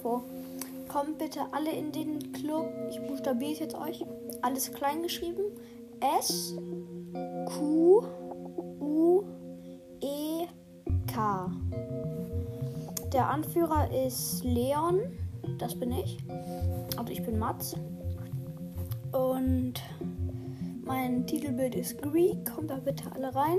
Info. 0.00 0.22
Kommt 0.88 1.18
bitte 1.18 1.40
alle 1.52 1.70
in 1.70 1.92
den 1.92 2.32
Club. 2.32 2.66
Ich 2.88 3.00
buchstabiere 3.06 3.52
es 3.52 3.58
jetzt 3.58 3.74
euch. 3.74 4.04
Alles 4.42 4.72
klein 4.72 5.02
geschrieben. 5.02 5.42
S 6.18 6.56
Q 7.46 8.02
U 8.80 9.22
E 10.00 10.46
K. 11.12 11.50
Der 13.12 13.28
Anführer 13.28 13.88
ist 14.06 14.42
Leon. 14.42 15.00
Das 15.58 15.74
bin 15.78 15.92
ich. 15.92 16.18
Also 16.96 17.12
ich 17.12 17.22
bin 17.22 17.38
Mats. 17.38 17.76
Und 19.12 19.74
mein 20.82 21.26
Titelbild 21.26 21.74
ist 21.74 22.00
Greek. 22.00 22.52
Kommt 22.54 22.70
da 22.70 22.76
bitte 22.76 23.04
alle 23.14 23.34
rein. 23.34 23.58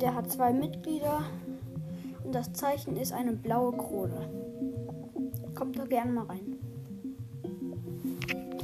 Der 0.00 0.14
hat 0.14 0.30
zwei 0.30 0.52
Mitglieder. 0.52 1.22
Und 2.32 2.38
das 2.38 2.52
Zeichen 2.54 2.96
ist 2.96 3.12
eine 3.12 3.34
blaue 3.34 3.76
Krone. 3.76 4.26
Kommt 5.54 5.78
da 5.78 5.84
gerne 5.84 6.12
mal 6.12 6.24
rein. 6.24 6.58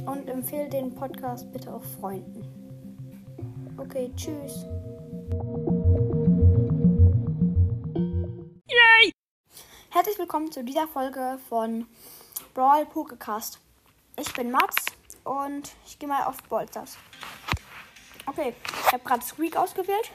Und 0.07 0.27
empfehle 0.27 0.67
den 0.69 0.95
Podcast 0.95 1.51
bitte 1.51 1.71
auch 1.71 1.83
Freunden. 1.99 2.47
Okay, 3.77 4.11
tschüss. 4.15 4.65
Yay! 8.65 9.11
Herzlich 9.91 10.17
willkommen 10.17 10.51
zu 10.51 10.63
dieser 10.63 10.87
Folge 10.87 11.37
von 11.47 11.85
Brawl 12.55 12.87
Pokécast. 12.91 13.59
Ich 14.19 14.33
bin 14.33 14.49
Mats 14.49 14.77
und 15.25 15.75
ich 15.85 15.99
gehe 15.99 16.09
mal 16.09 16.23
auf 16.23 16.41
Bolsters. 16.49 16.97
Okay, 18.25 18.55
ich 18.87 18.93
habe 18.93 19.03
gerade 19.03 19.23
Squeak 19.23 19.55
ausgewählt. 19.57 20.09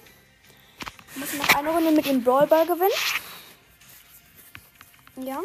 Wir 1.13 1.21
müssen 1.21 1.39
noch 1.39 1.55
eine 1.55 1.71
Runde 1.71 1.93
mit 1.93 2.07
dem 2.07 2.25
Brawlball 2.25 2.67
gewinnen. 2.67 2.91
Ja. 5.17 5.41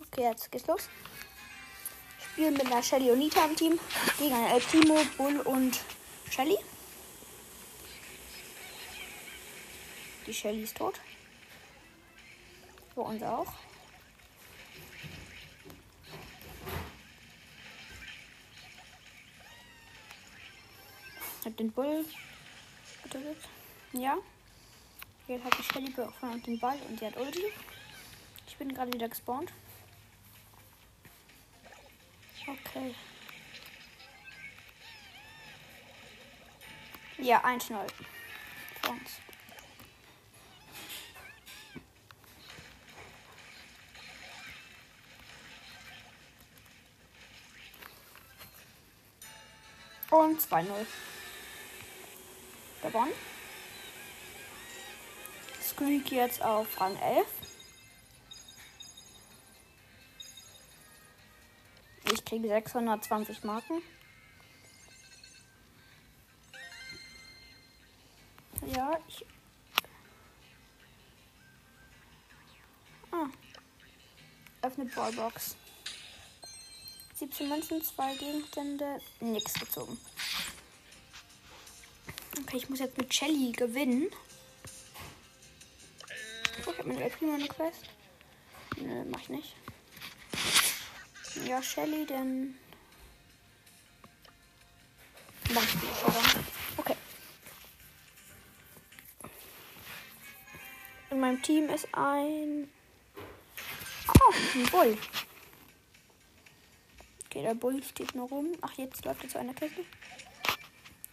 Okay, 0.00 0.22
jetzt 0.22 0.50
geht's 0.50 0.66
los. 0.66 0.88
Spielen 2.32 2.54
mit 2.54 2.66
einer 2.66 2.82
Shelly 2.82 3.12
und 3.12 3.20
Nita 3.20 3.44
im 3.44 3.54
Team 3.54 3.78
gegen 4.18 4.34
El 4.34 4.60
Primo, 4.60 5.00
Bull 5.16 5.38
und 5.40 5.80
Shelly. 6.30 6.58
Die 10.26 10.34
Shelly 10.34 10.64
ist 10.64 10.76
tot. 10.76 11.00
Wo 12.96 13.02
unser 13.02 13.38
auch. 13.38 13.52
Hat 21.44 21.60
den 21.60 21.70
Bull 21.70 22.04
getötet. 23.04 23.36
Ja. 23.92 24.16
Jetzt 25.28 25.44
hat 25.44 25.58
die 25.58 25.62
Shelly 25.62 25.92
von 25.92 26.42
den 26.42 26.58
Ball 26.58 26.78
und 26.88 26.98
sie 26.98 27.06
hat 27.06 27.16
Ulti. 27.16 27.52
Ich 28.46 28.56
bin 28.56 28.74
gerade 28.74 28.92
wieder 28.92 29.08
gespawnt. 29.08 29.52
Okay. 32.46 32.94
Ja, 37.18 37.42
1-0. 37.44 37.74
Für 38.82 38.90
uns. 38.90 39.20
Und 50.10 50.40
2-0. 50.40 50.86
Gewonnen. 52.82 53.12
Squeak 55.62 56.12
jetzt 56.12 56.42
auf 56.42 56.80
Rang 56.80 56.96
11. 56.98 57.26
kriege 62.34 62.48
620 62.48 63.44
Marken. 63.44 63.80
Ja, 68.74 68.98
ich. 69.06 69.24
Ah. 73.12 73.26
Öffnet 74.62 74.92
Ballbox. 74.94 75.56
17 77.14 77.48
Münzen, 77.48 77.82
2 77.82 78.16
Gegenstände, 78.16 78.98
nichts 79.20 79.54
gezogen. 79.54 79.96
Okay, 82.40 82.56
ich 82.56 82.68
muss 82.68 82.80
jetzt 82.80 82.98
mit 82.98 83.14
Shelly 83.14 83.52
gewinnen. 83.52 84.08
Oh, 86.66 86.70
ich 86.72 86.78
habe 86.78 86.88
meine 86.88 87.10
Prima 87.10 87.34
eine 87.34 87.46
Quest. 87.46 87.84
Nö, 88.80 89.04
mach 89.04 89.20
ich 89.20 89.28
nicht. 89.28 89.63
Ja, 91.42 91.60
Shelly, 91.60 92.06
dann. 92.06 92.54
Mach 95.52 95.62
ich 95.62 95.70
die. 95.72 95.86
Okay. 96.76 96.96
In 101.10 101.20
meinem 101.20 101.42
Team 101.42 101.68
ist 101.70 101.88
ein. 101.92 102.70
Oh, 104.08 104.32
ein 104.54 104.66
Bull. 104.66 104.98
Okay, 107.26 107.42
der 107.42 107.54
Bull 107.54 107.82
steht 107.82 108.14
nur 108.14 108.28
rum. 108.28 108.52
Ach, 108.60 108.72
jetzt 108.74 109.04
läuft 109.04 109.24
er 109.24 109.28
zu 109.28 109.38
einer 109.38 109.54
Kiste. 109.54 109.84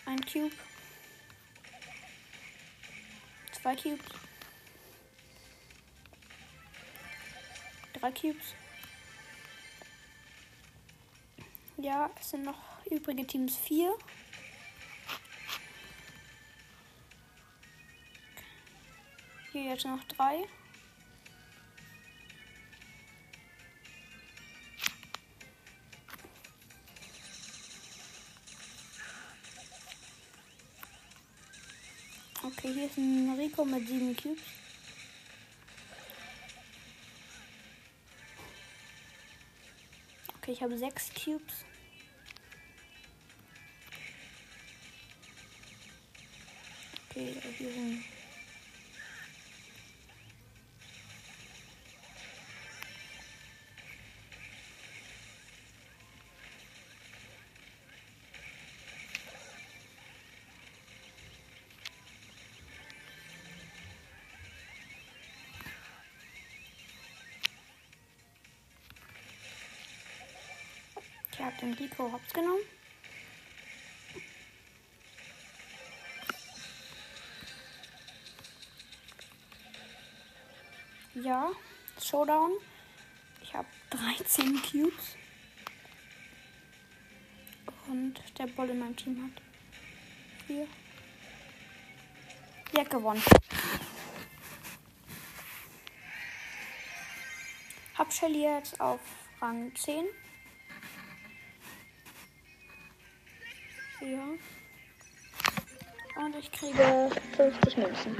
Ein 0.05 0.21
Cube. 0.21 0.55
Zwei 3.51 3.75
Cubes. 3.75 4.05
Drei 7.93 8.11
Cubes. 8.11 8.55
Ja, 11.83 12.11
es 12.19 12.29
sind 12.29 12.43
noch 12.43 12.85
übrige 12.85 13.25
Teams 13.25 13.57
vier. 13.57 13.97
Hier 19.51 19.63
jetzt 19.63 19.85
noch 19.85 20.03
drei. 20.03 20.47
Okay, 32.43 32.73
hier 32.73 32.85
ist 32.85 32.97
ein 32.97 33.35
Rico 33.39 33.65
mit 33.65 33.87
sieben 33.87 34.15
Cubes. 34.15 34.43
Okay, 40.37 40.51
ich 40.51 40.61
habe 40.61 40.77
sechs 40.77 41.11
Cubes. 41.13 41.65
Okay, 47.21 47.35
hier. 47.57 47.97
Ich 71.33 71.39
habe 71.39 71.55
den 71.59 71.73
Rico 71.73 72.11
hops 72.11 72.33
genommen. 72.33 72.80
Ja, 81.23 81.51
Showdown. 82.01 82.51
Ich 83.43 83.53
habe 83.53 83.67
13 83.91 84.59
Cubes. 84.63 85.17
Und 87.87 88.15
der 88.39 88.47
Ball 88.47 88.69
in 88.69 88.79
meinem 88.79 88.95
Team 88.95 89.23
hat 89.23 89.43
4. 90.47 90.67
Ja, 92.75 92.83
gewonnen. 92.85 93.21
Hab 97.97 98.11
Shelly 98.11 98.43
jetzt 98.43 98.79
auf 98.81 99.01
Rang 99.41 99.75
10. 99.75 100.05
Ja. 104.01 104.23
Und 106.23 106.35
ich 106.35 106.51
kriege 106.51 107.11
50 107.35 107.77
Münzen. 107.77 108.15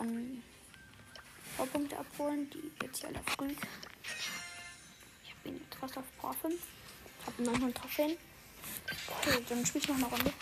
Kann 0.00 0.42
Powerpunkte 1.58 1.98
abholen, 1.98 2.48
die 2.48 2.72
jetzt 2.82 3.00
hier 3.00 3.10
alle 3.10 3.20
früh. 3.26 3.50
Ich 5.22 5.30
habe 5.30 5.48
ihn 5.50 5.60
fast 5.78 5.98
auf 5.98 6.04
Power 6.18 6.32
5. 6.32 6.54
Ich 6.54 7.26
habe 7.26 7.42
900 7.42 7.76
Trophäen. 7.76 8.16
Okay, 9.20 9.44
dann 9.46 9.66
spiele 9.66 9.84
ich 9.84 9.88
noch 9.90 9.96
eine 9.96 10.06
Runde. 10.06 10.32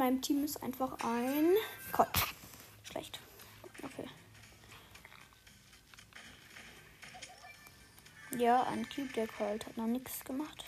meinem 0.00 0.22
Team 0.22 0.42
ist 0.44 0.62
einfach 0.62 0.92
ein 1.04 1.54
Colt. 1.92 2.08
Schlecht. 2.84 3.20
Okay. 3.82 4.08
Ja, 8.38 8.62
ein 8.62 8.88
Cube, 8.88 9.12
der 9.12 9.28
Colt 9.28 9.66
hat 9.66 9.76
noch 9.76 9.86
nichts 9.86 10.24
gemacht. 10.24 10.64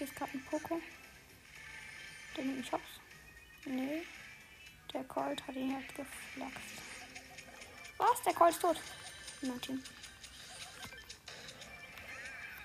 Hier 0.00 0.06
ist 0.06 0.16
gerade 0.16 0.32
ein 0.32 0.42
Poko. 0.46 0.80
Der 2.34 2.44
nimmt 2.44 2.56
mich 2.56 2.72
hops. 2.72 2.88
Nee. 3.66 4.02
Der 4.94 5.04
Colt 5.04 5.46
hat 5.46 5.54
ihn 5.54 5.74
halt 5.74 5.88
geflaxt. 5.88 6.58
Was? 7.98 8.22
Der 8.22 8.32
Colt 8.32 8.52
ist 8.52 8.62
tot. 8.62 8.80
Team. 9.60 9.82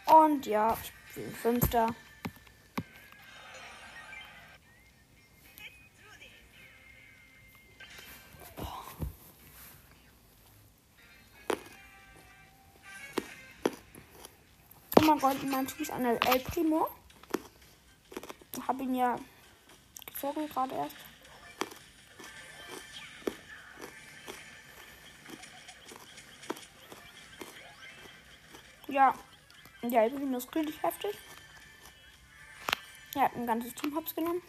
Und 0.06 0.46
ja, 0.46 0.78
ich 0.82 0.94
bin 1.14 1.36
Fünfter. 1.36 1.94
Oh 14.98 15.02
mein 15.02 15.20
Gott, 15.20 15.44
mein 15.44 15.68
Team 15.68 15.82
ist 15.82 15.92
an 15.92 16.06
El 16.06 16.40
Primo. 16.40 16.88
Hab 18.68 18.82
ihn 18.82 18.96
ja 18.96 19.16
gezogen 20.08 20.50
gerade 20.50 20.74
erst. 20.74 20.96
Ja, 28.88 29.14
ja, 29.82 30.10
Primo 30.10 30.38
ist 30.38 30.56
richtig 30.56 30.82
heftig. 30.82 31.16
Er 33.14 33.24
hat 33.24 33.36
ein 33.36 33.46
ganzes 33.46 33.74
Team 33.76 33.96
hops 33.96 34.16
genommen. 34.16 34.42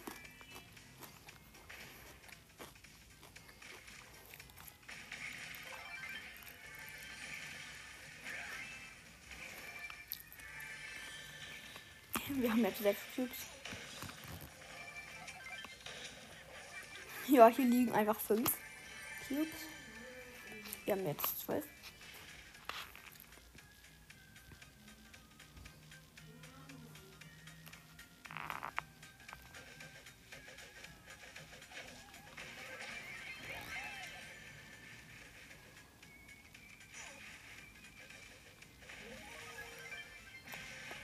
Wir 12.29 12.51
haben 12.51 12.63
jetzt 12.63 12.81
sechs 12.81 12.99
Cubes. 13.15 13.56
Ja, 17.29 17.47
hier 17.49 17.65
liegen 17.65 17.91
einfach 17.91 18.19
fünf 18.19 18.57
Cubes. 19.27 19.47
Wir 20.85 20.93
haben 20.93 21.05
jetzt 21.05 21.39
zwölf. 21.41 21.65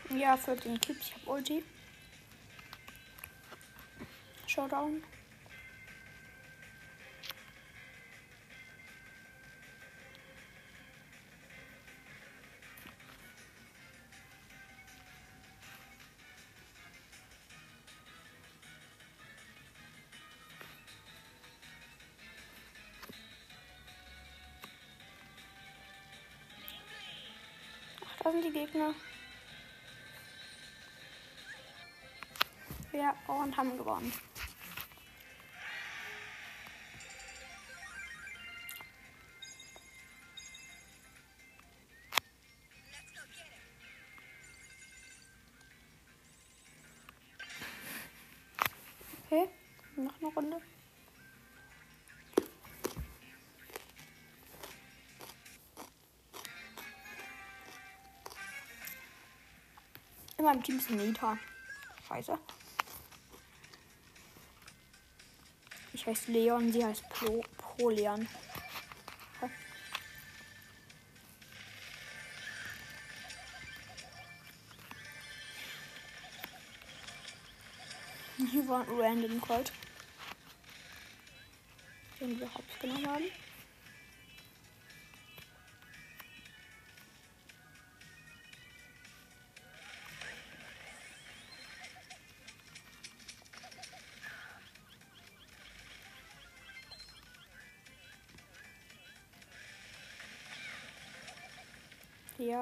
Ja, 0.10 0.38
14 0.38 0.80
Cubes. 0.80 1.08
Ich 1.08 1.16
hab 1.16 1.28
Ulti. 1.28 1.64
Showdown. 4.48 5.04
Gegner. 28.54 28.94
Ja, 32.94 33.16
und 33.28 33.58
haben 33.58 33.78
gewonnen. 33.78 34.14
In 60.44 60.50
meinem 60.50 60.62
Team 60.62 60.78
ist 60.78 60.90
Nita. 60.90 61.38
Scheiße. 62.06 62.38
Ich 65.94 66.06
heiße 66.06 66.34
Leon, 66.34 66.70
sie 66.70 66.84
heißt 66.84 67.08
Pro, 67.08 67.42
Proleon. 67.58 68.28
Hier 78.52 78.68
war 78.68 78.82
ein 78.82 79.00
random 79.00 79.40
Colt. 79.40 79.72
Den 82.20 82.38
wir 82.38 82.54
hops 82.54 82.80
genommen 82.82 83.08
haben. 83.08 83.43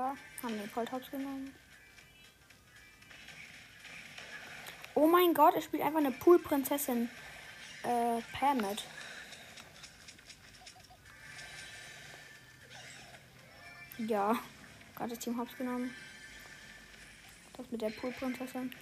Ja, 0.02 0.16
haben 0.42 0.58
den 0.58 0.72
Colt 0.74 0.92
hops 0.92 1.12
genommen. 1.12 1.54
Oh 4.96 5.06
mein 5.06 5.32
Gott, 5.36 5.54
es 5.56 5.66
spielt 5.66 5.84
einfach 5.84 6.00
eine 6.00 6.10
Poolprinzessin. 6.10 7.08
Äh, 7.84 8.22
Pam 8.34 8.58
mit. 8.58 8.84
Ja, 14.00 14.40
gerade 14.96 15.12
das 15.12 15.20
Team 15.20 15.38
Hops 15.38 15.56
genommen. 15.56 15.94
Das 17.56 17.70
mit 17.70 17.84
der 17.84 17.92
Poolprinzessin. 17.92 18.76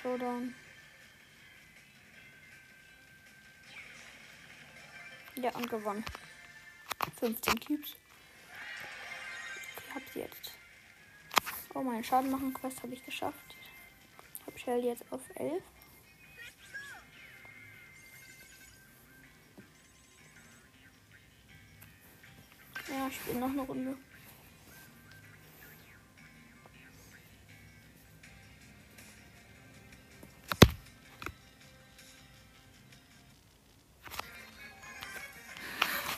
Showdown. 0.00 0.54
Ja, 5.34 5.54
und 5.54 5.68
gewonnen. 5.68 6.02
15 7.18 7.60
Cubes. 7.60 7.96
Hab 9.94 10.02
sie 10.12 10.20
jetzt. 10.20 10.52
Oh, 11.74 11.82
mein 11.82 12.04
Schaden 12.04 12.30
machen 12.30 12.54
Quest 12.54 12.82
habe 12.82 12.94
ich 12.94 13.04
geschafft. 13.04 13.56
Ich 14.38 14.46
habe 14.46 14.58
Shell 14.58 14.84
jetzt 14.84 15.04
auf 15.10 15.20
11. 15.34 15.62
Ja, 22.88 23.08
ich 23.08 23.16
spiele 23.16 23.38
noch 23.40 23.50
eine 23.50 23.62
Runde. 23.62 23.96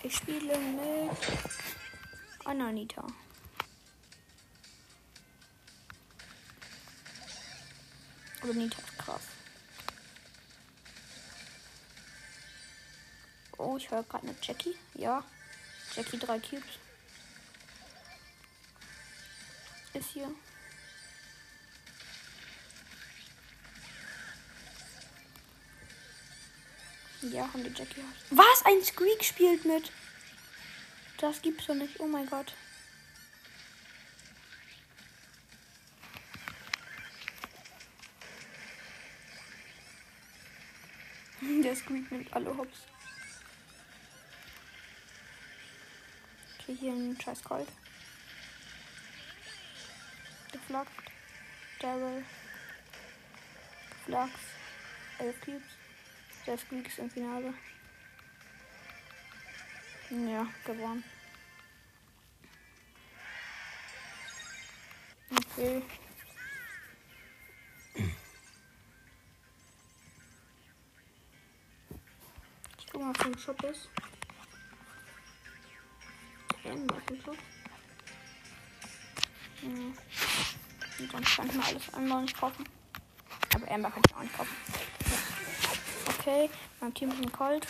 Ich 0.02 0.16
spiele 0.16 0.58
mit 0.58 1.16
Ananita. 2.44 3.06
Nita 8.50 8.78
ist 8.78 8.98
krass. 8.98 9.22
Oh, 13.56 13.76
ich 13.76 13.90
höre 13.90 14.02
gerade 14.02 14.26
eine 14.26 14.36
Jackie. 14.42 14.76
Ja. 14.94 15.24
Jackie 15.94 16.18
drei 16.18 16.38
Cubes. 16.40 16.78
Ist 19.94 20.10
hier. 20.10 20.30
Ja, 27.22 27.42
haben 27.52 27.62
die 27.62 27.70
Jackie. 27.70 28.02
Was? 28.30 28.64
Ein 28.64 28.82
Squeak 28.82 29.22
spielt 29.22 29.64
mit. 29.64 29.92
Das 31.18 31.40
gibt's 31.40 31.66
doch 31.66 31.74
nicht. 31.74 32.00
Oh 32.00 32.06
mein 32.06 32.28
Gott. 32.28 32.52
Der 41.72 41.78
Squeak 41.78 42.12
nimmt 42.12 42.30
alle 42.34 42.54
Hops. 42.54 42.80
Okay, 46.58 46.76
hier 46.78 46.92
ein 46.92 47.18
scheiß 47.18 47.42
Gold. 47.42 47.66
Geflaggt. 50.52 51.10
Daryl. 51.80 52.26
Geflaggt. 53.88 54.38
Elf 55.18 55.40
Cubes. 55.40 55.62
Der 56.46 56.58
Squeak 56.58 56.88
ist 56.88 56.98
im 56.98 57.10
Finale. 57.10 57.54
Ja, 60.10 60.46
gewonnen. 60.66 61.04
Okay. 65.30 65.82
Mal, 73.18 73.26
im 73.26 73.38
Shop 73.38 73.62
ist. 73.64 73.88
Irgendwas 76.64 77.02
im 77.10 77.20
Shop. 77.22 77.36
Ja. 79.62 79.68
Und 80.98 81.10
sonst 81.10 81.36
kann 81.36 81.46
ich 81.48 81.54
mir 81.54 81.64
alles 81.64 81.94
andere 81.94 82.22
nicht 82.22 82.38
kaufen. 82.38 82.64
Aber 83.54 83.70
Amber 83.70 83.90
kann 83.90 84.02
ich 84.06 84.14
auch 84.14 84.22
nicht 84.22 84.36
kaufen. 84.36 84.56
Okay, 86.18 86.50
mein 86.80 86.94
Team 86.94 87.10
ist 87.10 87.20
ein 87.20 87.32
Colt. 87.32 87.66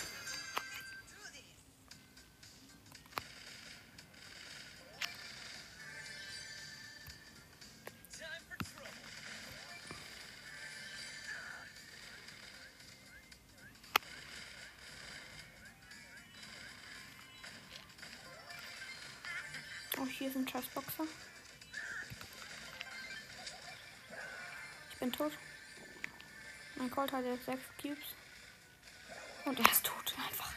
Scheißboxer. 21.03 21.07
Ich 24.91 24.97
bin 24.99 25.11
tot. 25.11 25.31
Mein 26.75 26.91
Colt 26.91 27.11
hat 27.11 27.25
jetzt 27.25 27.45
sechs 27.45 27.63
Cubes. 27.81 28.15
Und 29.45 29.59
er 29.59 29.71
ist 29.71 29.85
tot. 29.85 30.15
Einfach. 30.17 30.53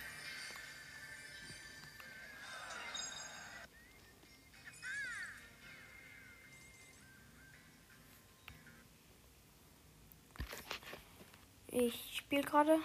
Ich 11.69 12.17
spiele 12.17 12.43
gerade. 12.43 12.79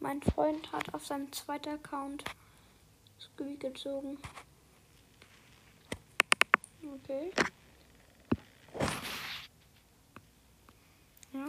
Mein 0.00 0.20
Freund 0.20 0.72
hat 0.72 0.92
auf 0.92 1.06
seinem 1.06 1.32
zweiten 1.32 1.68
Account 1.68 2.24
gezogen. 3.62 4.18
Okay. 6.94 7.32
Ja. 11.32 11.48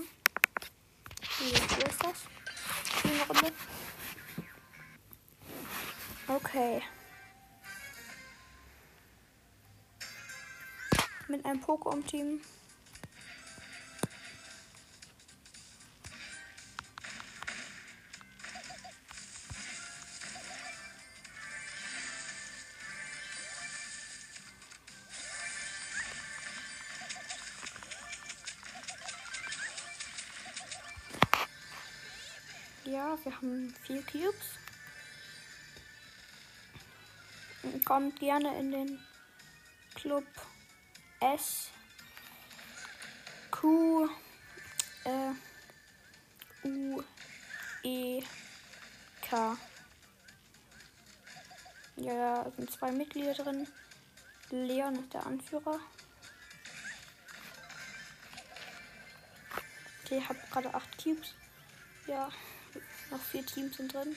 Wie 1.40 1.52
ist 1.52 2.04
das? 2.04 2.26
Eine 3.04 3.28
Runde. 3.28 3.52
Okay. 6.28 6.82
Mit 11.28 11.46
einem 11.46 11.62
Pokémon-Team. 11.62 12.42
Ja, 32.94 33.18
wir 33.24 33.36
haben 33.36 33.76
vier 33.88 34.04
Cubes. 34.04 34.60
Kommt 37.86 38.20
gerne 38.20 38.60
in 38.60 38.72
den 38.72 39.04
Club 39.96 40.28
S 41.20 41.72
Q 43.50 44.08
äh, 45.06 46.68
U 46.68 47.04
E 47.82 48.24
K. 49.24 49.58
Ja, 51.96 52.44
da 52.44 52.52
sind 52.52 52.72
zwei 52.72 52.92
Mitglieder 52.92 53.34
drin. 53.34 53.68
Leon 54.52 55.00
ist 55.00 55.12
der 55.16 55.26
Anführer. 55.26 55.80
Okay, 60.04 60.20
ich 60.20 60.30
habe 60.30 60.40
gerade 60.52 60.72
acht 60.76 61.04
Cubes. 61.04 61.34
Ja, 62.06 62.30
noch 63.12 63.22
vier 63.22 63.46
Teams 63.46 63.78
sind 63.78 63.94
drin. 63.94 64.16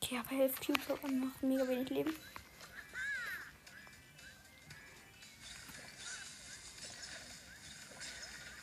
Okay, 0.00 0.18
aber 0.18 0.42
11 0.42 0.60
Cubes 0.60 1.02
und 1.02 1.20
noch 1.20 1.42
mega 1.42 1.66
wenig 1.66 1.88
Leben. 1.88 2.14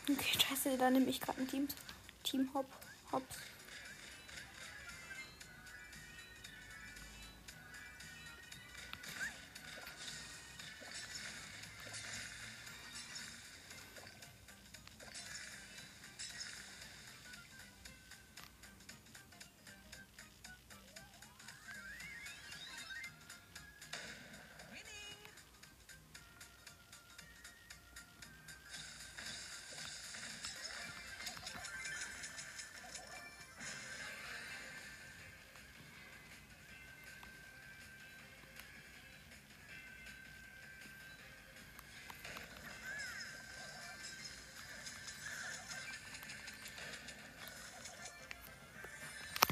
Okay, 0.09 0.39
scheiße, 0.39 0.77
da 0.77 0.89
nehme 0.89 1.07
ich 1.07 1.19
gerade 1.19 1.41
ein 1.41 1.47
Team. 1.47 1.67
Team 2.23 2.49
Hop. 2.53 2.65
Hops. 3.11 3.37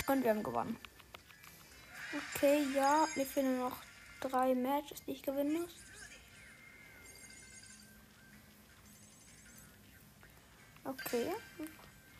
Und 0.10 0.24
wir 0.24 0.32
haben 0.32 0.42
gewonnen. 0.42 0.76
Okay, 2.34 2.66
ja, 2.74 3.08
mir 3.16 3.28
fehlen 3.28 3.60
noch 3.60 3.78
drei 4.22 4.56
Matches, 4.56 5.04
die 5.06 5.12
ich 5.12 5.22
gewinnen 5.22 5.62
muss. 5.62 5.76
Okay. 10.84 11.28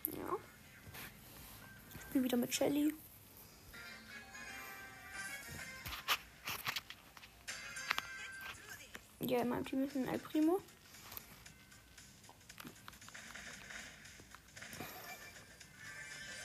Ja. 0.06 0.36
Ich 1.94 2.00
spiele 2.02 2.24
wieder 2.24 2.36
mit 2.36 2.54
Shelly. 2.54 2.94
Ja, 9.18 9.40
in 9.40 9.48
meinem 9.48 9.64
Team 9.64 9.82
ist 9.82 9.96
ein 9.96 10.06
El 10.06 10.20
Primo. 10.20 10.60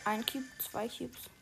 Ein 0.06 0.26
Cube, 0.26 0.46
zwei 0.58 0.88
Cubes. 0.88 1.35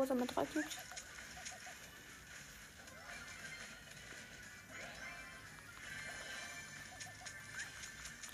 Rosa 0.00 0.14
mit 0.14 0.34
drei 0.34 0.46
Cubes. 0.46 0.78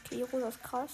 Okay, 0.04 0.22
Rosa 0.22 0.48
ist 0.48 0.62
krass. 0.62 0.92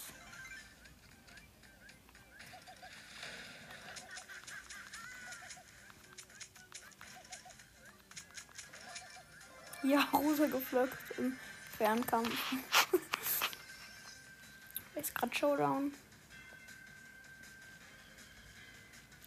Ja, 9.82 10.00
Rosa 10.14 10.46
gepflückt 10.46 10.96
im 11.18 11.36
Fernkampf. 11.76 12.54
ist 14.94 15.14
gerade 15.14 15.34
Showdown. 15.34 15.92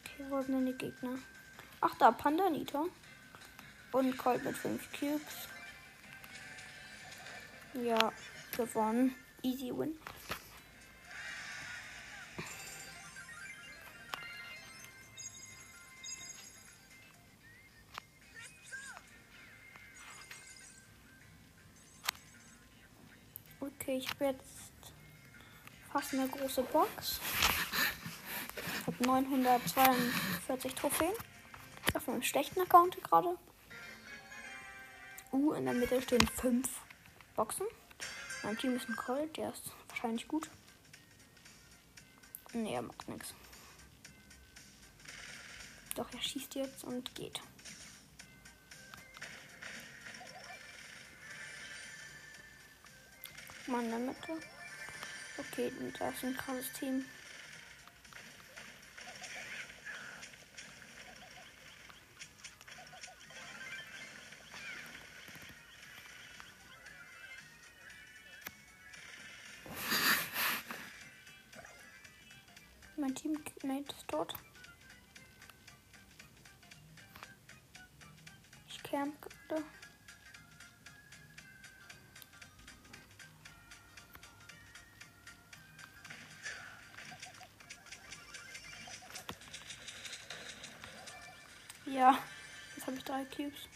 Okay, 0.02 0.26
wo 0.30 0.42
sind 0.42 0.54
denn 0.54 0.66
die 0.66 0.74
Gegner? 0.74 1.20
Ach, 1.88 1.94
da 2.00 2.12
Panda 2.12 2.50
Nita. 2.50 2.84
Und 3.92 4.18
Colt 4.18 4.44
mit 4.44 4.58
5 4.58 4.90
Cubes. 4.92 5.48
Ja, 7.76 8.12
gewonnen. 8.58 9.14
Easy 9.44 9.72
win. 9.72 9.96
Okay, 23.60 23.98
ich 23.98 24.10
habe 24.10 24.26
jetzt 24.26 24.42
fast 25.92 26.14
eine 26.16 26.28
große 26.28 26.64
Box. 26.64 27.20
Ich 28.82 28.88
habe 28.88 29.04
942 29.04 30.74
Trophäen. 30.74 31.14
Auf 32.06 32.14
einem 32.14 32.22
schlechten 32.22 32.62
Account 32.62 33.02
gerade. 33.02 33.36
Uh, 35.32 35.54
in 35.54 35.66
der 35.66 35.74
Mitte 35.74 36.00
stehen 36.04 36.28
5 36.28 36.70
Boxen. 37.36 37.66
Mein 38.44 38.56
Team 38.60 38.76
ist 38.76 38.88
ein 38.88 38.96
Colt, 38.96 39.36
der 39.38 39.50
ist 39.50 39.72
wahrscheinlich 39.88 40.28
gut. 40.28 40.48
Nee, 42.54 42.76
er 42.76 42.84
macht 42.84 43.10
nichts. 43.10 43.34
Doch, 45.96 46.08
er 46.14 46.22
schießt 46.22 46.54
jetzt 46.54 46.84
und 46.84 47.16
geht. 47.16 47.42
Mal 53.66 53.84
in 53.84 53.90
der 53.90 54.00
Mitte. 54.00 54.40
Okay, 55.40 55.72
da 55.98 56.10
ist 56.10 56.24
ein 56.24 56.38
krasses 56.38 56.72
Team. 56.74 57.04
Mein 73.24 73.46
Teammate 73.46 73.96
ist 73.96 74.08
tot. 74.10 74.34
Ich 78.68 78.84
camp 78.84 79.16
gerade. 79.22 79.64
Ja, 91.86 92.18
jetzt 92.76 92.88
habe 92.88 92.98
ich 92.98 93.04
drei 93.06 93.24
Cubes. 93.26 93.70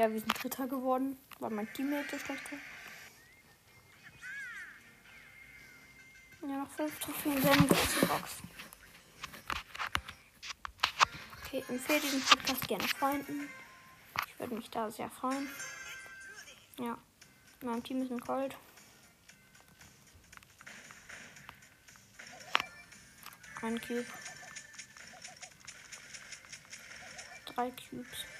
Ja, 0.00 0.10
wir 0.10 0.18
sind 0.18 0.42
Dritter 0.42 0.66
geworden, 0.66 1.18
weil 1.40 1.50
mein 1.50 1.70
Teammate 1.74 2.18
schlecht 2.18 2.50
war. 2.50 2.58
Ja, 6.48 6.56
noch 6.56 6.70
fünf 6.70 6.98
Trophäen 7.00 7.44
werden 7.44 7.68
große 7.68 8.06
Box. 8.06 8.36
Okay, 11.44 11.62
empfehle 11.68 12.00
diesen 12.00 12.22
Podcast 12.22 12.66
gerne 12.66 12.88
Freunden. 12.88 13.50
Ich 14.26 14.38
würde 14.38 14.54
mich 14.54 14.70
da 14.70 14.90
sehr 14.90 15.10
freuen. 15.10 15.46
Ja, 16.78 16.96
mein 17.62 17.82
Team 17.84 18.00
ist 18.00 18.10
ein 18.10 18.20
Cold. 18.20 18.56
Ein 23.60 23.78
Cube. 23.82 24.06
Drei 27.44 27.70
Cubes. 27.72 28.39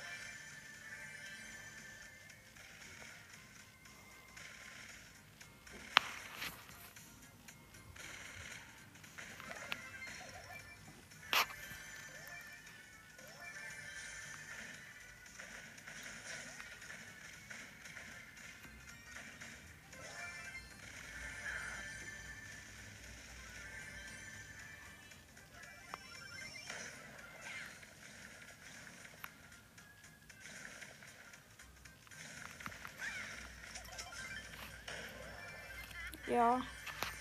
Ja, 36.30 36.62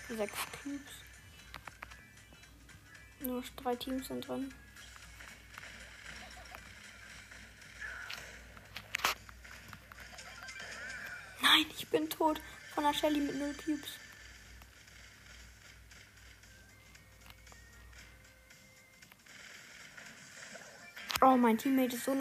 sechs 0.08 0.38
Cubes. 0.62 0.92
Nur 3.18 3.42
drei 3.56 3.74
Teams 3.74 4.06
sind 4.06 4.26
drin. 4.26 4.54
Nein, 11.42 11.66
ich 11.76 11.88
bin 11.88 12.08
tot. 12.08 12.40
Von 12.72 12.84
der 12.84 12.94
Shelly 12.94 13.18
mit 13.18 13.34
null 13.34 13.52
Cubes. 13.54 13.98
Oh, 21.20 21.36
mein 21.36 21.58
Teammate 21.58 21.96
ist 21.96 22.04
so 22.04 22.14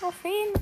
Trophäen. 0.00 0.54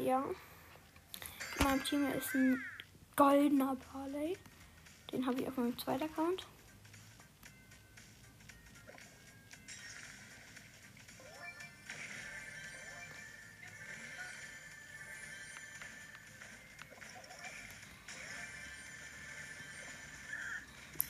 Ja. 0.00 0.24
In 1.58 1.64
meinem 1.64 1.84
Team 1.84 2.12
ist 2.12 2.34
ein 2.34 2.60
goldener 3.14 3.76
Barley. 3.92 4.36
Den 5.12 5.24
habe 5.24 5.40
ich 5.40 5.46
auf 5.46 5.56
meinem 5.56 5.78
zweiten 5.78 6.04
Account. 6.04 6.44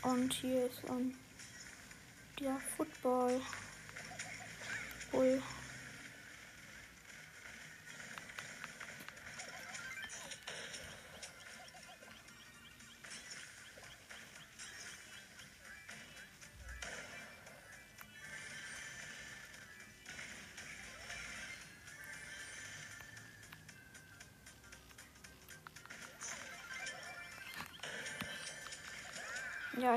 Und 0.09 0.33
hier 0.33 0.65
ist 0.65 0.83
um, 0.89 1.15
der 2.41 2.59
Football. 2.77 3.43
Bull. 5.13 5.43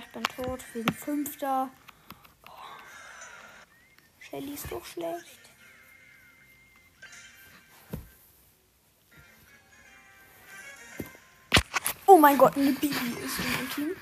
Ich 0.01 0.11
bin 0.11 0.23
tot. 0.23 0.63
Wir 0.73 0.83
sind 0.83 0.95
Fünfter. 0.95 1.69
Oh. 2.47 2.51
Shelly 4.19 4.53
ist 4.53 4.71
doch 4.71 4.85
schlecht. 4.85 5.39
Oh 12.05 12.17
mein 12.17 12.37
Gott, 12.37 12.57
eine 12.57 12.73
Bibi 12.73 12.95
ist 13.23 13.39
in 13.39 13.51
meinem 13.53 13.69
Team. 13.73 13.95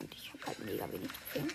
Und 0.00 0.14
ich 0.14 0.32
habe 0.32 0.46
halt 0.46 0.58
mega 0.64 0.90
wenig 0.90 1.10
Trophäen. 1.12 1.52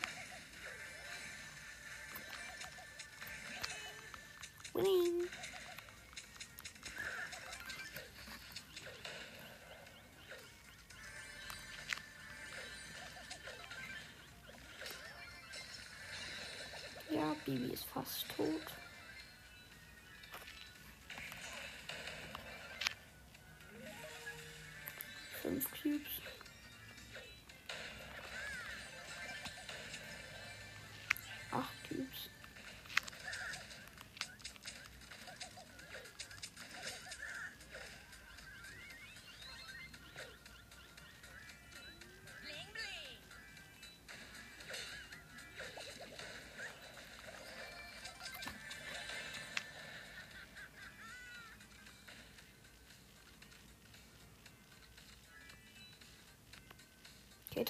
Fast 18.06 18.26
tot. 18.36 18.62
Fünf 25.42 25.68
Cubes. 25.72 26.22
Acht 31.52 31.90
Cubes. 31.90 32.30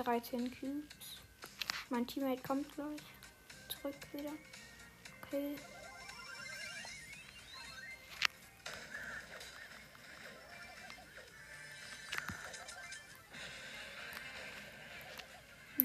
13 0.06 0.52
Cubes. 0.52 1.20
Mein 1.90 2.06
Teammate 2.06 2.42
kommt 2.44 2.74
gleich. 2.76 3.02
Zurück 3.68 3.96
wieder. 4.14 4.32
Okay. 5.24 5.56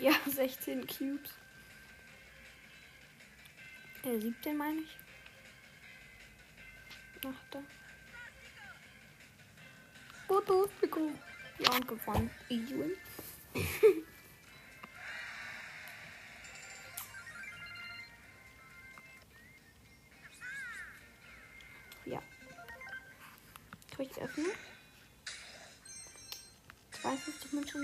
Ja, 0.00 0.12
16 0.24 0.87
Cubes. 0.87 1.30
Äh, 4.04 4.18
17 4.18 4.56
meine 4.56 4.80
ich. 4.80 4.96
Ach, 7.26 7.44
da. 7.50 7.62
Foto, 10.26 10.70
Pico. 10.80 11.11
Ja, 11.59 11.72
und 11.72 11.87
gewonnen. 11.87 12.30
Easy 12.48 12.96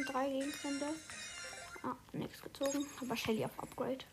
52 0.06 0.12
Münzen, 0.12 0.12
3 0.12 0.28
Gegenstände. 0.28 0.86
Ah, 1.82 1.96
nichts 2.12 2.42
gezogen. 2.42 2.86
Aber 3.00 3.16
Shelly 3.16 3.44
auf 3.44 3.58
Upgrade. 3.58 4.04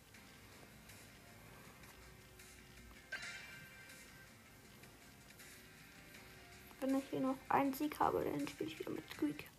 Wenn 6.79 6.97
ich 6.97 7.05
hier 7.09 7.21
noch 7.21 7.37
einen 7.49 7.73
Sieg 7.73 7.97
habe, 7.99 8.23
dann 8.23 8.47
spiele 8.47 8.69
ich 8.69 8.79
wieder 8.79 8.91
mit 8.91 9.09
Squeak. 9.11 9.49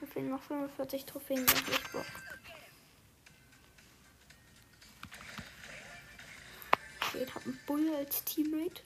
Mir 0.00 0.06
fehlen 0.08 0.30
noch 0.30 0.42
45 0.42 1.06
Trophäen, 1.06 1.46
das 1.46 1.62
ich 1.68 1.92
Bock. 1.92 2.04
Ich 7.14 7.34
habe 7.34 7.44
einen 7.46 7.60
Bull 7.66 7.94
als 7.94 8.24
Teammate. 8.24 8.82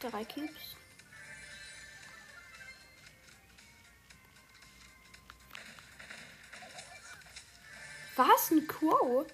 Drei 0.00 0.24
Cubes. 0.24 0.76
Was? 8.14 8.50
Ein 8.52 8.66
Quo? 8.68 9.26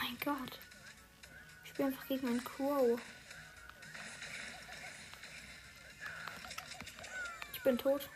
Mein 0.00 0.18
Gott. 0.24 0.58
Ich 1.64 1.70
spiele 1.70 1.88
einfach 1.88 2.08
gegen 2.08 2.26
einen 2.26 2.44
Crow. 2.44 3.00
Ich 7.52 7.62
bin 7.62 7.78
tot. 7.78 8.08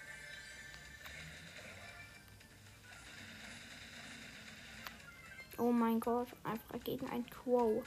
Oh 5.58 5.72
mein 5.72 6.00
Gott, 6.00 6.28
einfach 6.44 6.80
gegen 6.84 7.08
einen 7.10 7.28
Crow. 7.30 7.84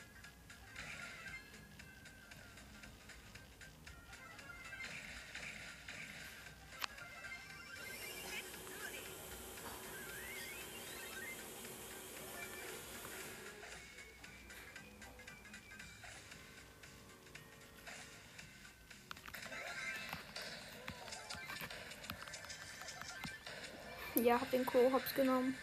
Ja, 24.32 24.40
hab 24.40 24.50
den 24.50 24.66
Co 24.66 24.90
hops 24.94 25.14
genommen. 25.14 25.58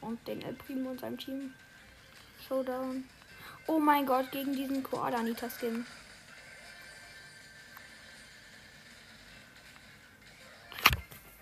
Und 0.00 0.28
den 0.28 0.40
El 0.40 0.54
Primo 0.54 0.90
und 0.90 1.00
seinem 1.00 1.18
Team. 1.18 1.52
Showdown. 2.46 3.08
Oh 3.66 3.80
mein 3.80 4.06
Gott, 4.06 4.30
gegen 4.30 4.52
diesen 4.54 4.84
Koala 4.84 5.20
Nita 5.24 5.48
Skin. 5.50 5.84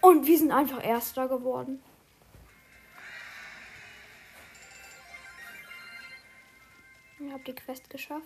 Und 0.01 0.27
wir 0.27 0.39
sind 0.39 0.51
einfach 0.51 0.83
Erster 0.83 1.29
geworden. 1.29 1.83
Ich 7.19 7.31
habe 7.31 7.45
die 7.45 7.55
Quest 7.55 7.91
geschafft. 7.91 8.25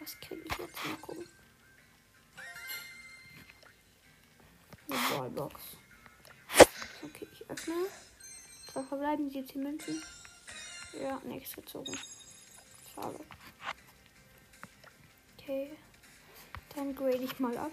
Was 0.00 0.18
kriege 0.18 0.42
ich 0.44 0.58
jetzt? 0.58 0.84
Mal 0.86 0.96
gucken. 0.96 1.28
Eine 4.88 4.98
Ballbox. 5.16 5.83
Okay, 7.04 7.28
ich 7.32 7.50
öffne. 7.50 7.74
Zwei 8.72 8.82
verbleiben 8.82 9.30
17 9.30 9.62
Münzen. 9.62 10.02
Ja, 11.00 11.20
nichts 11.24 11.54
gezogen. 11.54 11.96
Schade. 12.94 13.20
Okay. 15.38 15.70
Dann 16.74 16.94
grade 16.94 17.18
ich 17.18 17.38
mal 17.38 17.56
ab. 17.58 17.72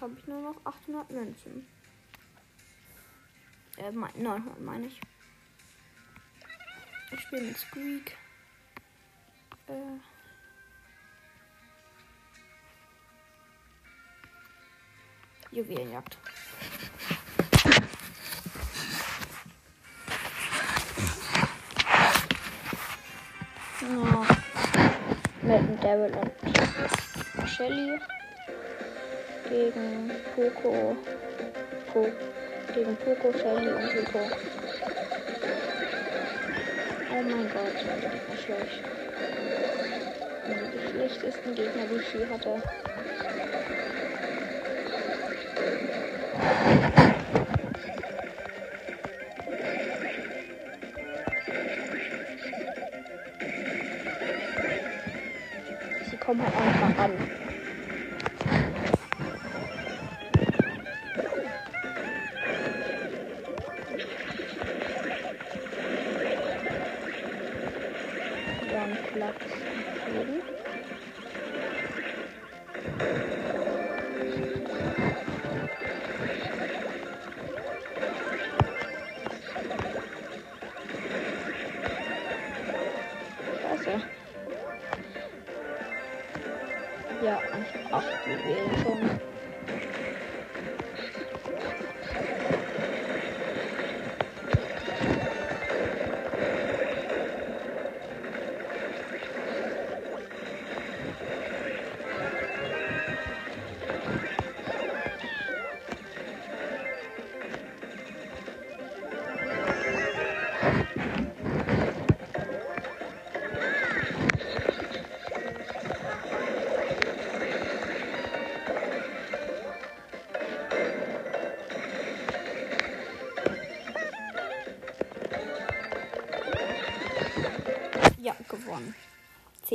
Jetzt 0.00 0.08
habe 0.08 0.18
ich 0.18 0.26
nur 0.28 0.40
noch 0.40 0.56
800 0.64 1.10
Münzen. 1.10 1.66
Äh, 3.76 3.92
900 3.92 4.58
meine 4.62 4.86
ich. 4.86 4.98
Ich 7.12 7.20
spiele 7.20 7.42
mit 7.42 7.58
Squeak. 7.58 8.16
Äh. 9.66 9.98
Juwelenjagd. 15.50 16.16
Ja. 23.82 24.26
Mit 25.42 25.58
dem 25.58 25.80
Devil 25.80 26.16
und 26.16 27.48
Shelly 27.50 28.00
gegen 29.50 30.10
Poco. 30.34 30.96
Po 31.92 32.06
Gegen 32.72 32.96
Poco, 32.96 33.32
Shelly 33.36 33.68
und 33.68 33.92
Rico. 33.92 34.20
Oh 37.10 37.22
mein 37.22 37.50
Gott, 37.50 37.74
das 37.74 38.12
war 38.28 38.36
schlecht. 38.44 38.82
Die 40.46 40.90
schlechtesten 40.90 41.54
Gegner, 41.56 41.84
die 41.90 41.96
ich 41.96 42.14
je 42.14 42.26
hatte. 42.26 42.62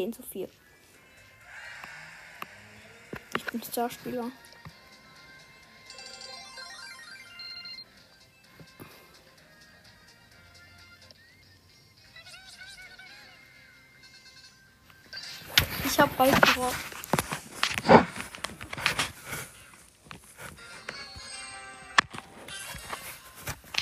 10 0.06 0.14
zu 0.14 0.22
4. 0.22 0.48
Ich 3.36 3.46
bin 3.46 3.64
Starspieler. 3.64 4.32
Ich 15.86 16.00
hab 16.00 16.16
bald 16.18 16.40
gerockt. 16.40 16.76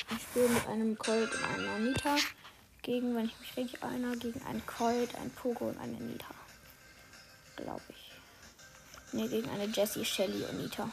Ich 0.10 0.24
spiele 0.24 0.48
mit 0.48 0.68
einem 0.68 0.98
Colt 0.98 1.34
und 1.34 1.44
einer 1.44 1.73
gegen, 2.94 3.16
wenn 3.16 3.26
ich 3.26 3.40
mich 3.40 3.58
richtig 3.58 3.82
erinnere, 3.82 4.16
gegen 4.18 4.40
einen 4.46 4.64
Colt, 4.68 5.16
einen 5.16 5.32
Pogo 5.32 5.70
und 5.70 5.80
eine 5.80 5.98
Nita. 5.98 6.28
Glaube 7.56 7.82
ich. 7.90 8.12
Ne, 9.14 9.28
gegen 9.28 9.50
eine 9.50 9.66
Jessie, 9.66 10.06
Shelly 10.06 10.44
und 10.46 10.62
Nita. 10.62 10.88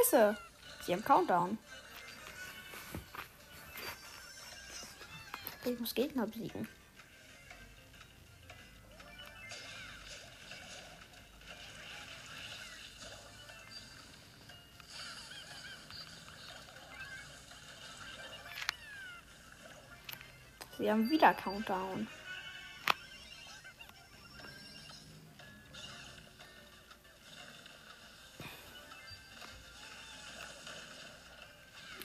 Scheiße. 0.00 0.36
Sie 0.82 0.92
haben 0.92 1.04
Countdown. 1.04 1.58
Ich 5.64 5.78
muss 5.78 5.94
Gegner 5.94 6.26
besiegen. 6.26 6.66
Sie 20.78 20.90
haben 20.90 21.10
wieder 21.10 21.34
Countdown. 21.34 22.08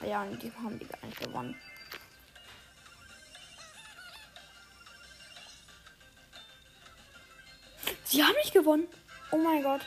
Ja, 0.08 0.22
und 0.22 0.42
die 0.42 0.52
haben 0.52 0.78
die 0.78 0.86
gar 0.86 1.04
nicht 1.04 1.20
gewonnen. 1.20 1.56
Sie 8.04 8.24
haben 8.24 8.36
nicht 8.36 8.54
gewonnen. 8.54 8.88
Oh 9.32 9.38
mein 9.38 9.64
Gott. 9.64 9.82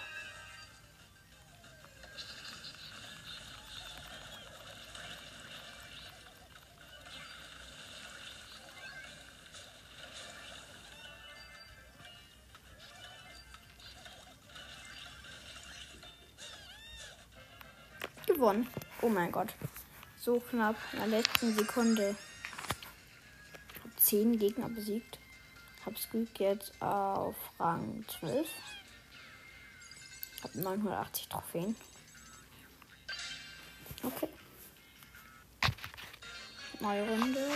Gewonnen. 18.26 18.66
Oh 19.00 19.08
mein 19.08 19.30
Gott. 19.30 19.54
So 20.28 20.40
knapp 20.40 20.76
in 20.92 20.98
der 20.98 21.08
letzten 21.08 21.56
Sekunde. 21.56 22.14
Hab 23.82 23.98
10 23.98 24.38
Gegner 24.38 24.68
besiegt. 24.68 25.18
Hab 25.86 25.96
Squeak 25.96 26.38
jetzt 26.38 26.70
auf 26.82 27.34
Rang 27.58 28.04
12. 28.20 28.46
Hab 30.42 30.54
980 30.54 31.28
Trophäen. 31.28 31.74
Okay. 34.02 34.28
Neue 36.80 37.08
Runde. 37.08 37.50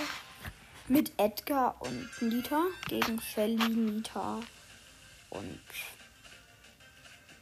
Mit 0.88 1.12
Edgar 1.18 1.76
und 1.82 2.22
Nita 2.22 2.68
gegen 2.88 3.20
Shelly, 3.20 3.68
Nita 3.68 4.40
und 5.28 5.60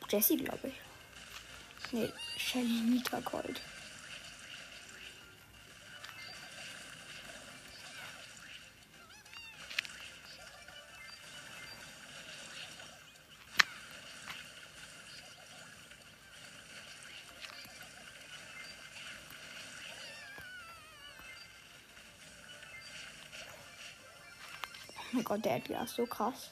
Jessie, 0.08 0.38
glaube 0.38 0.66
ich. 0.66 1.92
Nee, 1.92 2.12
Shelly 2.36 2.80
Nita 2.80 3.20
Gold. 3.20 3.60
Gott, 25.30 25.44
der 25.44 25.58
Edgar 25.58 25.84
ist 25.84 25.94
so 25.94 26.04
krass. 26.06 26.50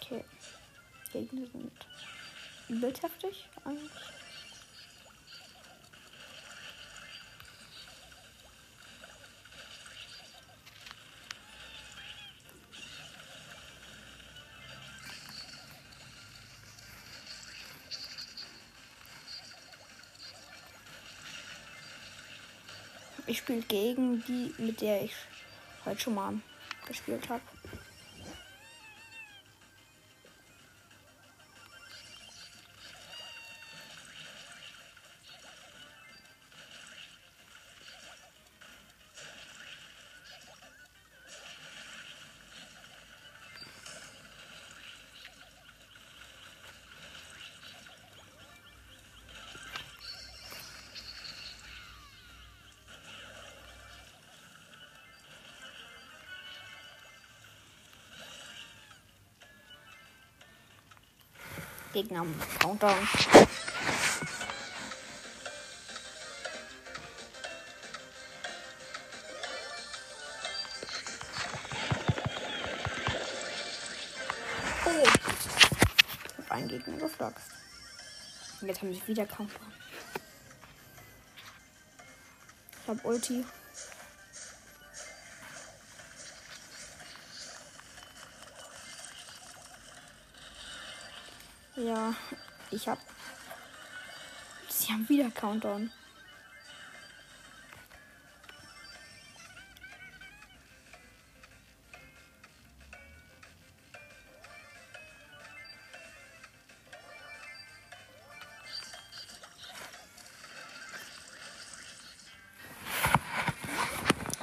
Okay. 0.00 0.24
Gegner 1.12 1.48
sind 1.48 1.72
übelst 2.68 3.02
heftig 3.02 3.48
eigentlich. 3.64 3.90
Ich 23.46 23.52
spiele 23.52 23.66
gegen 23.68 24.24
die, 24.26 24.52
mit 24.58 24.80
der 24.80 25.04
ich 25.04 25.12
heute 25.84 26.00
schon 26.00 26.16
mal 26.16 26.34
gespielt 26.84 27.28
habe. 27.28 27.42
Gegner 61.96 62.20
am 62.20 62.34
Countdown. 62.58 63.08
Oh. 74.84 76.68
Gegner 76.68 76.98
gefloxt. 76.98 77.50
Jetzt 78.60 78.82
haben 78.82 78.92
sie 78.92 79.06
wieder 79.06 79.24
Countdown. 79.24 79.72
Ich 82.82 82.88
hab 82.88 83.02
Ulti. 83.06 83.42
Ja, 91.86 92.12
ich 92.72 92.88
hab. 92.88 92.98
Sie 94.68 94.92
haben 94.92 95.08
wieder 95.08 95.30
Countdown. 95.30 95.92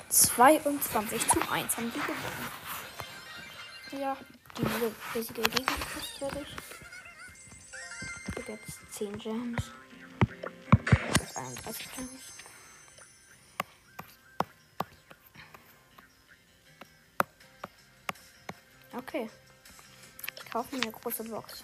Zweiundzwanzig 0.08 1.28
zu 1.28 1.42
eins 1.52 1.76
haben 1.76 1.92
die 1.92 2.00
gewonnen. 2.00 2.52
Ja, 4.02 4.16
die 4.58 4.66
riesige 5.14 5.42
ist 5.42 6.18
fertig. 6.18 6.48
Ich 8.94 9.02
habe 9.02 9.12
jetzt 9.12 9.18
10 9.18 9.18
Gems. 9.18 9.72
31 11.36 11.92
Gems. 11.96 12.10
Okay. 18.96 19.30
Ich 20.38 20.52
kaufe 20.52 20.76
mir 20.76 20.84
eine 20.84 20.92
große 20.92 21.24
Box. 21.24 21.64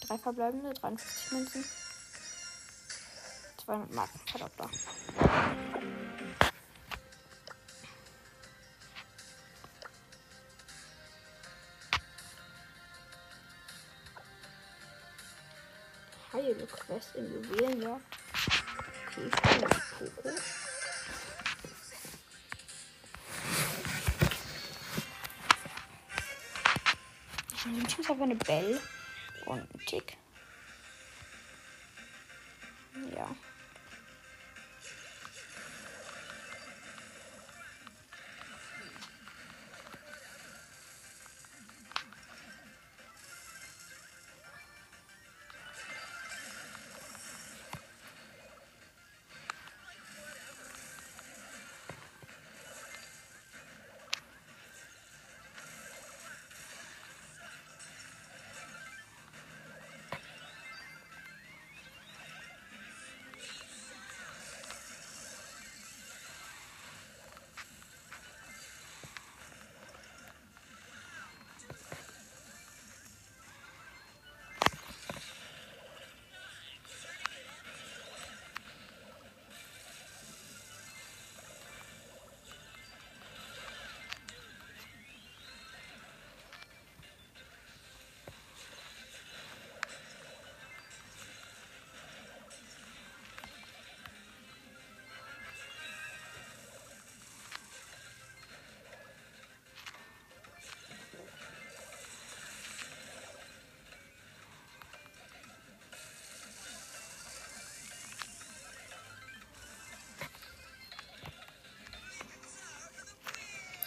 Drei 0.00 0.18
verbleibende, 0.18 0.72
53 0.72 1.32
Münzen. 1.32 1.64
200 3.64 3.92
Marken, 3.92 4.20
Verdoppler. 4.26 4.70
Heile 16.36 16.66
Quest 16.66 17.14
in 17.16 17.32
Juwelenjagd. 17.32 18.02
Okay, 19.06 19.26
ich 19.26 20.12
Poco. 20.12 20.36
Ich 27.88 27.98
muss 27.98 28.10
aber 28.10 28.24
eine 28.24 28.34
Bell 28.34 28.78
und 29.46 29.60
einen 29.60 29.86
Tick. 29.86 30.18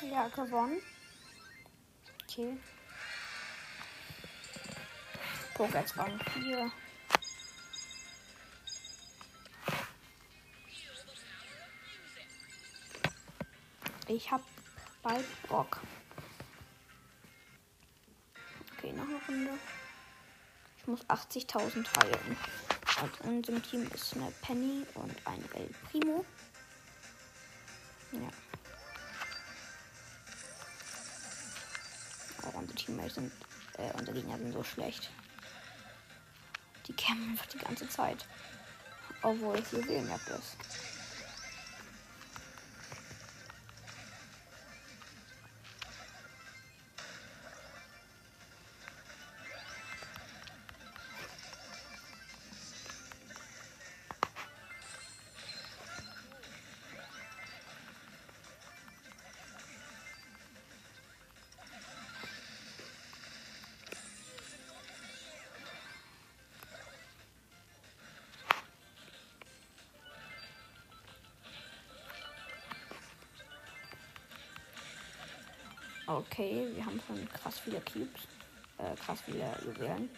Ja, 0.09 0.27
gewonnen. 0.29 0.81
Okay. 2.23 2.57
Pokédex 5.53 5.97
Rang 5.97 6.19
4. 6.33 6.71
Ich 14.07 14.31
hab 14.31 14.41
bald 15.03 15.25
Bock. 15.47 15.79
Okay, 18.77 18.91
noch 18.93 19.03
eine 19.03 19.21
Runde. 19.27 19.59
Ich 20.79 20.87
muss 20.87 21.05
80.000 21.07 21.85
heilen. 21.97 22.37
Also 22.99 23.23
in 23.25 23.37
unserem 23.37 23.61
Team 23.61 23.87
ist 23.93 24.15
eine 24.15 24.31
Penny 24.41 24.85
und 24.95 25.27
ein 25.27 25.43
El 25.53 25.69
Primo. 25.91 26.25
Ja. 28.13 28.48
Sind, 33.09 33.31
äh, 33.77 33.91
unsere 33.97 34.17
Gegner 34.17 34.37
sind 34.37 34.53
so 34.53 34.63
schlecht. 34.63 35.09
Die 36.87 36.93
kämpfen 36.93 37.31
einfach 37.31 37.45
die 37.47 37.57
ganze 37.57 37.89
Zeit. 37.89 38.25
Obwohl 39.21 39.57
es 39.57 39.71
Juwelenjagd 39.71 40.29
ist. 40.29 40.57
Okay, 76.09 76.67
wir 76.73 76.83
haben 76.83 76.99
schon 77.05 77.29
krass 77.29 77.59
viele 77.59 77.79
Cubes. 77.81 78.23
Äh, 78.79 78.95
krass 78.95 79.21
viele 79.21 79.55
Juwelen. 79.63 80.09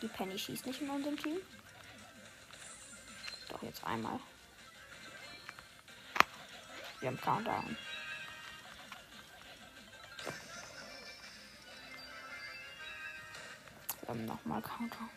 Die 0.00 0.06
Penny 0.06 0.38
schießt 0.38 0.64
nicht 0.64 0.80
in 0.80 0.88
unserem 0.88 1.16
Team. 1.18 1.38
Doch 3.48 3.60
jetzt 3.64 3.82
einmal. 3.84 4.20
Wir 7.00 7.08
haben 7.08 7.20
Countdown. 7.20 7.76
Wir 14.02 14.08
haben 14.08 14.24
nochmal 14.24 14.62
Countdown. 14.62 15.10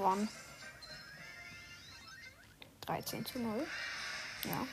Gewonnen. 0.00 0.28
13 2.86 3.24
zu 3.26 3.38
0. 3.38 3.66
Ja. 4.44 4.66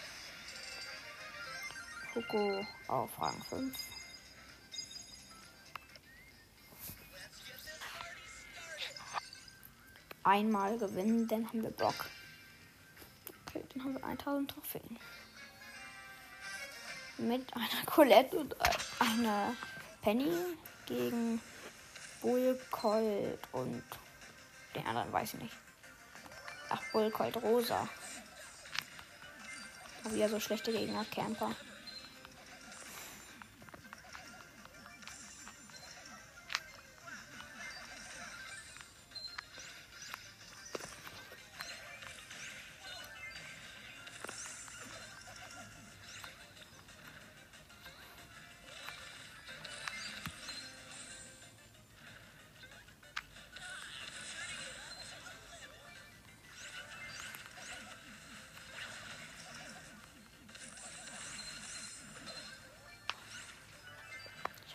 Poco 2.13 2.65
auf 2.87 3.21
Rang 3.21 3.43
5. 3.43 3.77
Einmal 10.23 10.77
gewinnen, 10.77 11.27
dann 11.27 11.47
haben 11.47 11.63
wir 11.63 11.71
Bock. 11.71 12.05
Okay, 13.47 13.63
dann 13.73 13.83
haben 13.83 13.93
wir 13.93 14.03
1000 14.03 14.51
Trophäen. 14.51 14.99
Mit 17.17 17.53
einer 17.53 17.85
Colette 17.85 18.37
und 18.37 18.55
einer 18.99 19.53
Penny 20.01 20.31
gegen 20.85 21.41
Bull, 22.21 22.59
Colt 22.71 23.39
und 23.51 23.83
den 24.77 24.87
anderen 24.87 25.11
weiß 25.11 25.33
ich 25.33 25.41
nicht. 25.41 25.55
Ach, 26.69 26.81
Bull, 26.91 27.09
Colt, 27.11 27.37
Rosa. 27.37 27.87
Wieder 30.09 30.29
so 30.29 30.39
schlechte 30.39 30.71
Gegner, 30.71 31.05
Camper. 31.13 31.51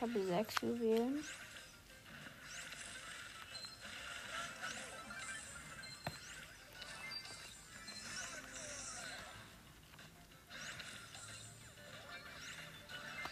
Habe 0.03 0.21
sechs 0.25 0.61
Juwelen. 0.61 1.25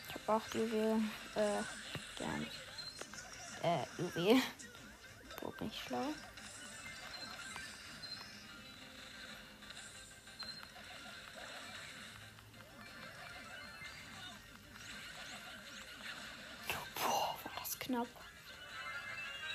Ich 0.09 0.15
habe 0.15 0.33
acht 0.33 0.55
Juwelen. 0.55 1.11
Äh, 1.35 1.63
gern. 2.17 2.47
Äh, 3.63 3.85
Juwel. 3.99 4.41
Burg 5.41 5.61
nicht 5.61 5.81
schlau. 5.87 6.07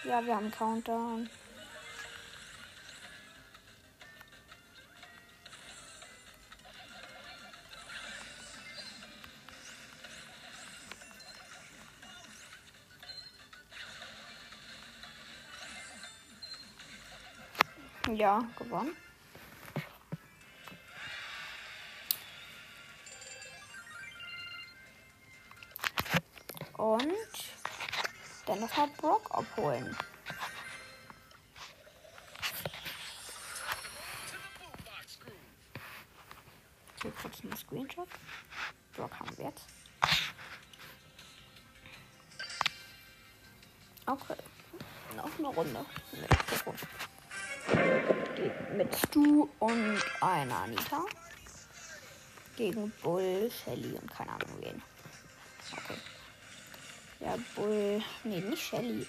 Ja, 0.05 0.23
wir 0.23 0.35
haben 0.35 0.51
Countdown. 0.51 1.27
Ja, 18.13 18.43
gewonnen. 18.55 18.95
Und 26.77 27.34
dann 28.45 28.59
noch 28.59 28.77
mal 28.77 28.87
Brock 28.97 29.29
abholen. 29.31 29.95
Hier 37.01 37.11
kurz 37.21 37.43
ein 37.43 37.57
Screenshot. 37.57 38.07
Brock 38.95 39.19
haben 39.19 39.37
wir 39.37 39.45
jetzt. 39.45 39.65
Okay. 44.05 44.35
Noch 45.15 45.39
eine 45.39 45.47
Runde. 45.47 45.85
Mit 48.75 48.95
Stu 48.95 49.49
und 49.59 50.03
einer 50.21 50.57
Anita. 50.57 51.05
Gegen 52.55 52.91
Bull, 53.01 53.51
Shelly 53.51 53.97
und 53.97 54.11
keine 54.11 54.31
Ahnung 54.31 54.49
wen. 54.61 54.94
Bull. 57.55 58.01
Nee, 58.23 58.41
nicht 58.41 58.63
Shelly. 58.63 59.05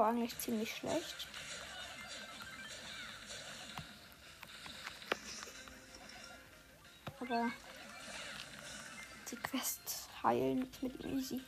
Poco 0.00 0.02
eigentlich 0.02 0.38
ziemlich 0.38 0.74
schlecht. 0.74 1.28
Aber 7.20 7.50
die 9.30 9.36
Quest 9.36 10.08
heilen 10.22 10.62
ist 10.62 10.82
mit 10.82 11.04
easy. 11.04 11.40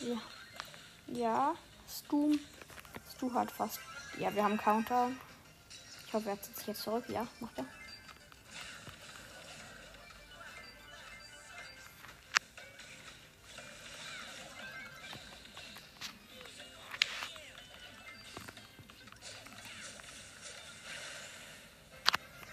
Ja. 0.00 0.16
Ja. 1.06 1.54
Stu. 1.88 2.38
Stu 3.14 3.32
hat 3.34 3.50
fast. 3.50 3.80
Ja, 4.18 4.34
wir 4.34 4.44
haben 4.44 4.56
Counter. 4.56 5.10
Ich 6.06 6.14
hoffe, 6.14 6.30
er 6.30 6.40
zieht 6.40 6.56
sich 6.56 6.66
jetzt 6.68 6.82
zurück. 6.82 7.04
Ja, 7.08 7.26
macht 7.40 7.58
er. 7.58 7.66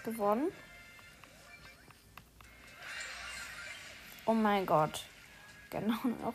Gewonnen. 0.04 0.52
Oh 4.26 4.34
mein 4.34 4.66
Gott. 4.66 5.04
Genau, 5.70 5.96
noch 6.22 6.34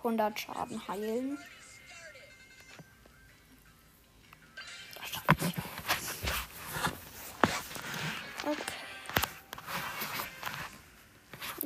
400 0.00 0.38
Schaden 0.38 0.88
heilen. 0.88 1.38
Okay. 8.44 8.62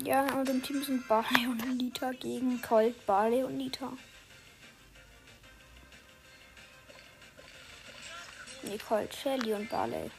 Ja, 0.05 0.27
in 0.27 0.35
unserem 0.35 0.63
Team 0.63 0.83
sind 0.83 1.07
Barley 1.07 1.47
und 1.47 1.77
Nita 1.77 2.11
gegen 2.13 2.61
Colt, 2.63 3.07
Barley 3.07 3.45
und 3.45 3.57
Nita. 3.57 3.93
Nee, 8.63 8.79
Colt, 8.79 9.15
Shelly 9.15 9.55
und 9.55 9.69
Barley. 9.69 10.11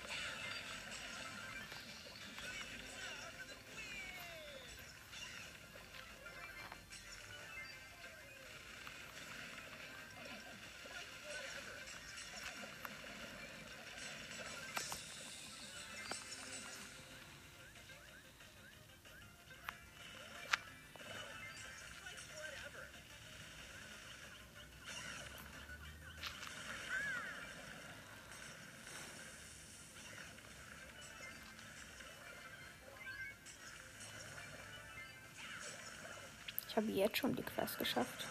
Ich 36.73 36.77
habe 36.77 36.91
jetzt 36.91 37.17
schon 37.17 37.35
die 37.35 37.43
Quest 37.43 37.77
geschafft. 37.77 38.25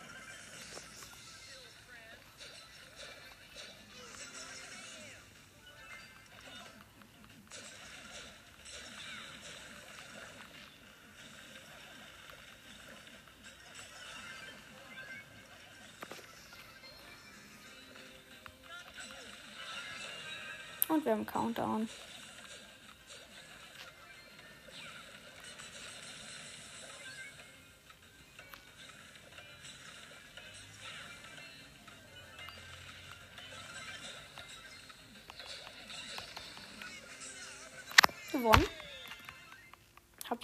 Und 20.88 21.04
wir 21.04 21.12
haben 21.12 21.24
Countdown. 21.24 21.88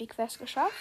Quest 0.09 0.39
geschafft. 0.39 0.73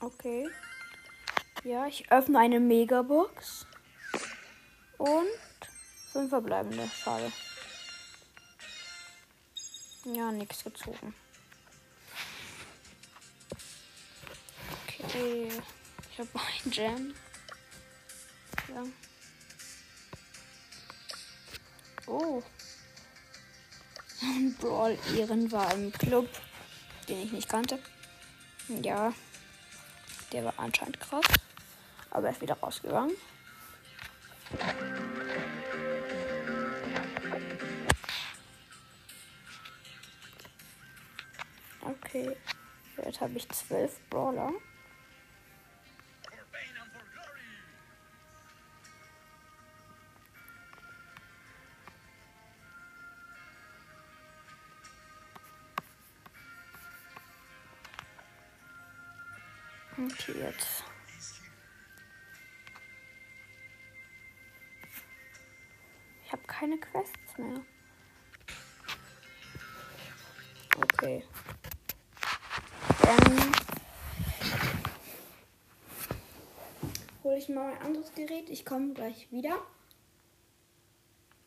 Okay. 0.00 0.48
Ja, 1.62 1.86
ich 1.86 2.10
öffne 2.10 2.38
eine 2.38 2.58
Megabox. 2.58 3.66
Und 4.96 5.28
fünf 6.12 6.30
verbleibende. 6.30 6.88
Schade. 6.88 7.30
Ja, 10.04 10.32
nichts 10.32 10.64
gezogen. 10.64 11.14
Okay. 14.98 15.50
Ich 16.10 16.18
habe 16.18 16.28
ein 16.34 16.70
Gem. 16.70 17.14
Ja. 18.68 18.84
Oh. 22.10 22.42
Brawl 24.60 24.98
Ehren 25.16 25.52
war 25.52 25.72
im 25.72 25.92
Club, 25.92 26.28
den 27.08 27.22
ich 27.22 27.30
nicht 27.32 27.48
kannte. 27.48 27.78
Ja. 28.82 29.12
Der 30.32 30.44
war 30.44 30.54
anscheinend 30.56 30.98
krass. 30.98 31.24
Aber 32.10 32.26
er 32.26 32.32
ist 32.32 32.40
wieder 32.40 32.54
rausgegangen. 32.54 33.16
Okay. 41.80 42.36
Jetzt 43.04 43.20
habe 43.20 43.34
ich 43.34 43.48
zwölf 43.50 44.00
Brawler. 44.10 44.52
Jetzt. 60.38 60.84
Ich 66.24 66.32
habe 66.32 66.42
keine 66.46 66.78
Quests 66.78 67.38
mehr. 67.38 67.60
Okay. 70.76 71.24
Dann 73.02 73.52
hole 77.24 77.36
ich 77.36 77.48
mal 77.48 77.72
ein 77.72 77.82
anderes 77.82 78.14
Gerät. 78.14 78.48
Ich 78.48 78.64
komme 78.64 78.94
gleich 78.94 79.30
wieder. 79.32 79.58